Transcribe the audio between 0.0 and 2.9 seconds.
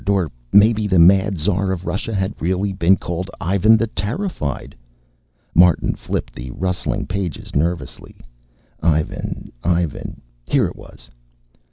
Or maybe the Mad Tsar of Russia had really